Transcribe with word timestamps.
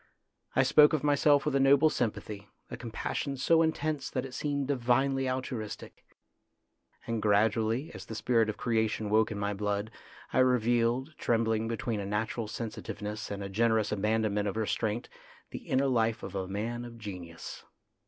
I 0.55 0.63
spoke 0.63 0.93
of 0.93 1.03
myself 1.03 1.45
with 1.45 1.55
a 1.55 1.59
noble 1.59 1.91
sympathy, 1.91 2.49
a 2.71 2.75
compassion 2.75 3.35
260 3.35 3.35
THE 3.37 3.53
GREAT 3.53 3.67
MAN 3.67 3.73
so 3.75 3.89
intense 4.01 4.09
that 4.09 4.25
it 4.25 4.33
seemed 4.33 4.67
divinely 4.67 5.29
altruistic. 5.29 6.03
And 7.05 7.21
gradually, 7.21 7.91
as 7.93 8.07
the 8.07 8.15
spirit 8.15 8.49
of 8.49 8.57
creation 8.57 9.11
woke 9.11 9.29
in 9.31 9.37
my 9.37 9.53
blood, 9.53 9.91
I 10.33 10.39
revealed, 10.39 11.13
trembling 11.19 11.67
between 11.67 11.99
a 11.99 12.05
natural 12.07 12.47
sensitiveness 12.47 13.29
and 13.29 13.43
a 13.43 13.49
generous 13.49 13.91
abandon 13.91 14.33
ment 14.33 14.47
of 14.47 14.57
restraint, 14.57 15.07
the 15.51 15.67
inner 15.69 15.85
life 15.85 16.23
of 16.23 16.33
a 16.33 16.47
man 16.47 16.83
of 16.83 16.97
genius. 16.97 17.63